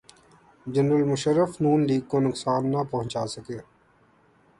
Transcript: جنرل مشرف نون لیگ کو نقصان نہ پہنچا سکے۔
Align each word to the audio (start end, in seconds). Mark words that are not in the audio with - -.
جنرل 0.67 1.03
مشرف 1.11 1.51
نون 1.61 1.79
لیگ 1.87 2.01
کو 2.09 2.17
نقصان 2.19 2.61
نہ 2.71 2.81
پہنچا 2.91 3.23
سکے۔ 3.33 3.59